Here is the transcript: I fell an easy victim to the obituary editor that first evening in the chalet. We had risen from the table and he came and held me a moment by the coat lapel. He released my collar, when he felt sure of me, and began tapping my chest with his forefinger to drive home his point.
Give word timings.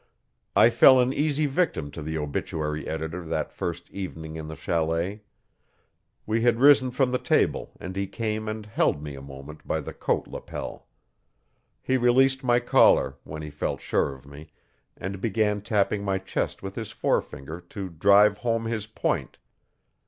I 0.55 0.71
fell 0.71 0.99
an 0.99 1.13
easy 1.13 1.45
victim 1.45 1.91
to 1.91 2.01
the 2.01 2.17
obituary 2.17 2.87
editor 2.87 3.23
that 3.25 3.51
first 3.51 3.87
evening 3.91 4.35
in 4.35 4.47
the 4.47 4.55
chalet. 4.55 5.21
We 6.25 6.41
had 6.41 6.59
risen 6.59 6.89
from 6.89 7.11
the 7.11 7.19
table 7.19 7.69
and 7.79 7.95
he 7.95 8.07
came 8.07 8.47
and 8.49 8.65
held 8.65 9.03
me 9.03 9.13
a 9.13 9.21
moment 9.21 9.67
by 9.67 9.79
the 9.79 9.93
coat 9.93 10.25
lapel. 10.25 10.87
He 11.83 11.97
released 11.97 12.43
my 12.43 12.59
collar, 12.59 13.17
when 13.25 13.43
he 13.43 13.51
felt 13.51 13.79
sure 13.79 14.15
of 14.15 14.25
me, 14.25 14.49
and 14.97 15.21
began 15.21 15.61
tapping 15.61 16.03
my 16.03 16.17
chest 16.17 16.63
with 16.63 16.73
his 16.75 16.89
forefinger 16.89 17.61
to 17.69 17.89
drive 17.89 18.39
home 18.39 18.65
his 18.65 18.87
point. 18.87 19.37